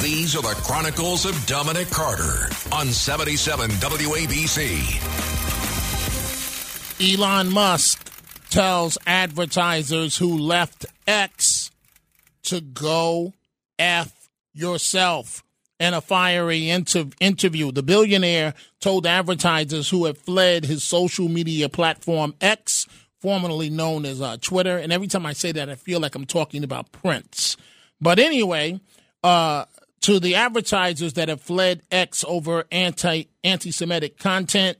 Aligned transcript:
These 0.00 0.36
are 0.36 0.42
the 0.42 0.54
Chronicles 0.62 1.26
of 1.26 1.44
Dominic 1.46 1.90
Carter 1.90 2.48
on 2.70 2.86
77 2.86 3.68
WABC. 3.70 4.78
Elon 7.14 7.52
Musk 7.52 8.12
tells 8.48 8.96
advertisers 9.08 10.16
who 10.16 10.38
left 10.38 10.86
X 11.08 11.72
to 12.44 12.60
go 12.60 13.32
F 13.76 14.28
yourself. 14.54 15.42
In 15.80 15.94
a 15.94 16.00
fiery 16.00 16.70
inter- 16.70 17.10
interview, 17.18 17.72
the 17.72 17.82
billionaire 17.82 18.54
told 18.80 19.04
advertisers 19.04 19.90
who 19.90 20.04
have 20.04 20.18
fled 20.18 20.64
his 20.64 20.84
social 20.84 21.28
media 21.28 21.68
platform 21.68 22.34
X, 22.40 22.86
formerly 23.20 23.68
known 23.68 24.04
as 24.04 24.20
uh, 24.20 24.36
Twitter. 24.40 24.78
And 24.78 24.92
every 24.92 25.08
time 25.08 25.26
I 25.26 25.32
say 25.32 25.50
that, 25.52 25.68
I 25.68 25.74
feel 25.74 25.98
like 25.98 26.14
I'm 26.14 26.24
talking 26.24 26.62
about 26.62 26.92
Prince. 26.92 27.56
But 28.00 28.20
anyway, 28.20 28.80
uh, 29.24 29.64
to 30.02 30.20
the 30.20 30.34
advertisers 30.34 31.14
that 31.14 31.28
have 31.28 31.40
fled 31.40 31.82
X 31.90 32.24
over 32.26 32.64
anti 32.70 33.28
anti 33.44 33.70
Semitic 33.70 34.18
content, 34.18 34.78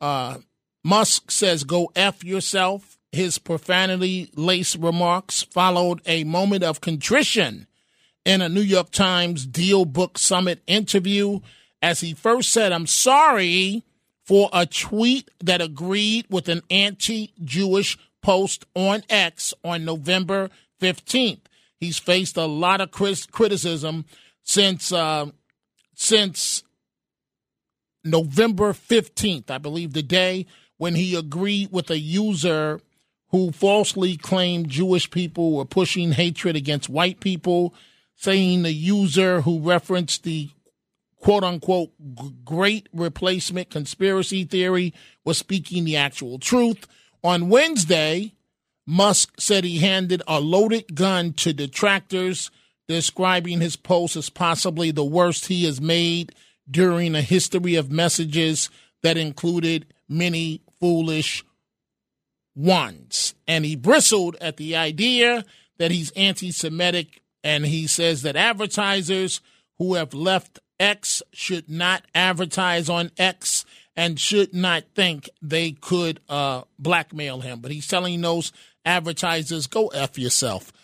uh, 0.00 0.38
Musk 0.82 1.30
says, 1.30 1.64
"Go 1.64 1.90
f 1.94 2.24
yourself." 2.24 2.98
His 3.12 3.38
profanity 3.38 4.30
laced 4.34 4.76
remarks 4.76 5.42
followed 5.42 6.00
a 6.04 6.24
moment 6.24 6.64
of 6.64 6.80
contrition 6.80 7.68
in 8.24 8.42
a 8.42 8.48
New 8.48 8.60
York 8.60 8.90
Times 8.90 9.46
DealBook 9.46 10.18
Summit 10.18 10.62
interview 10.66 11.40
as 11.84 12.00
he 12.00 12.14
first 12.14 12.50
said, 12.50 12.72
I'm 12.72 12.86
sorry 12.86 13.82
for 14.24 14.48
a 14.54 14.64
tweet 14.64 15.30
that 15.40 15.60
agreed 15.60 16.24
with 16.30 16.48
an 16.48 16.62
anti 16.70 17.34
Jewish 17.44 17.98
post 18.22 18.64
on 18.74 19.02
X 19.10 19.52
on 19.62 19.84
November 19.84 20.48
15th. 20.80 21.40
He's 21.78 21.98
faced 21.98 22.38
a 22.38 22.46
lot 22.46 22.80
of 22.80 22.90
criticism 22.90 24.06
since 24.44 24.92
uh, 24.92 25.26
since 25.94 26.62
November 28.04 28.72
15th, 28.72 29.50
I 29.50 29.58
believe, 29.58 29.92
the 29.92 30.02
day 30.02 30.46
when 30.76 30.94
he 30.94 31.16
agreed 31.16 31.72
with 31.72 31.90
a 31.90 31.98
user 31.98 32.80
who 33.30 33.50
falsely 33.50 34.16
claimed 34.16 34.68
Jewish 34.68 35.10
people 35.10 35.56
were 35.56 35.64
pushing 35.64 36.12
hatred 36.12 36.54
against 36.54 36.88
white 36.88 37.20
people, 37.20 37.74
saying 38.14 38.62
the 38.62 38.72
user 38.72 39.40
who 39.40 39.58
referenced 39.58 40.22
the 40.22 40.50
quote 41.16 41.42
unquote 41.42 41.90
great 42.44 42.88
replacement 42.92 43.70
conspiracy 43.70 44.44
theory 44.44 44.92
was 45.24 45.38
speaking 45.38 45.84
the 45.84 45.96
actual 45.96 46.38
truth. 46.38 46.86
On 47.24 47.48
Wednesday, 47.48 48.34
Musk 48.86 49.40
said 49.40 49.64
he 49.64 49.78
handed 49.78 50.22
a 50.28 50.38
loaded 50.38 50.94
gun 50.94 51.32
to 51.32 51.54
detractors, 51.54 52.50
describing 52.88 53.60
his 53.60 53.76
post 53.76 54.16
as 54.16 54.30
possibly 54.30 54.90
the 54.90 55.04
worst 55.04 55.46
he 55.46 55.64
has 55.64 55.80
made 55.80 56.34
during 56.70 57.14
a 57.14 57.22
history 57.22 57.74
of 57.74 57.90
messages 57.90 58.70
that 59.02 59.16
included 59.16 59.86
many 60.08 60.62
foolish 60.80 61.44
ones. 62.54 63.34
And 63.46 63.64
he 63.64 63.76
bristled 63.76 64.36
at 64.40 64.56
the 64.56 64.76
idea 64.76 65.44
that 65.78 65.90
he's 65.90 66.10
anti 66.12 66.50
Semitic, 66.50 67.22
and 67.42 67.66
he 67.66 67.86
says 67.86 68.22
that 68.22 68.36
advertisers 68.36 69.40
who 69.78 69.94
have 69.94 70.14
left 70.14 70.60
X 70.78 71.22
should 71.32 71.68
not 71.68 72.04
advertise 72.14 72.88
on 72.88 73.10
X 73.18 73.64
and 73.96 74.18
should 74.18 74.54
not 74.54 74.84
think 74.94 75.28
they 75.40 75.72
could 75.72 76.20
uh, 76.28 76.62
blackmail 76.78 77.40
him. 77.40 77.60
But 77.60 77.70
he's 77.70 77.86
telling 77.86 78.20
those 78.20 78.52
advertisers, 78.84 79.66
go 79.66 79.88
F 79.88 80.18
yourself. 80.18 80.72